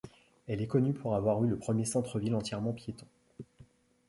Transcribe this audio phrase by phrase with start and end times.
[0.47, 3.05] Elle est connue pour avoir eu le premier centre-ville entièrement piéton.